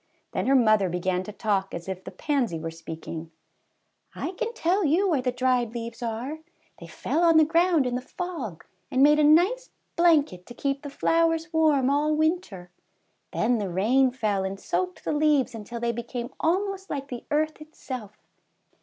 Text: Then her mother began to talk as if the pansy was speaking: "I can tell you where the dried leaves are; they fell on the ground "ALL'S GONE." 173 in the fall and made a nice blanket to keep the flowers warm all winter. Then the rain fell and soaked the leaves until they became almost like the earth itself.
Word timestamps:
Then 0.31 0.47
her 0.47 0.55
mother 0.55 0.89
began 0.89 1.21
to 1.25 1.31
talk 1.31 1.75
as 1.75 1.87
if 1.87 2.03
the 2.03 2.09
pansy 2.09 2.57
was 2.57 2.75
speaking: 2.75 3.29
"I 4.15 4.31
can 4.31 4.51
tell 4.55 4.83
you 4.83 5.07
where 5.07 5.21
the 5.21 5.31
dried 5.31 5.75
leaves 5.75 6.01
are; 6.01 6.39
they 6.79 6.87
fell 6.87 7.21
on 7.23 7.37
the 7.37 7.45
ground 7.45 7.85
"ALL'S 7.85 8.11
GONE." 8.15 8.35
173 8.41 8.49
in 8.49 8.49
the 8.55 8.57
fall 8.57 8.61
and 8.89 9.03
made 9.03 9.19
a 9.19 9.23
nice 9.51 9.69
blanket 9.95 10.47
to 10.47 10.55
keep 10.55 10.81
the 10.81 10.89
flowers 10.89 11.53
warm 11.53 11.91
all 11.91 12.15
winter. 12.15 12.71
Then 13.31 13.59
the 13.59 13.69
rain 13.69 14.09
fell 14.09 14.43
and 14.43 14.59
soaked 14.59 15.03
the 15.05 15.13
leaves 15.13 15.53
until 15.53 15.79
they 15.79 15.91
became 15.91 16.33
almost 16.39 16.89
like 16.89 17.09
the 17.09 17.25
earth 17.29 17.61
itself. 17.61 18.17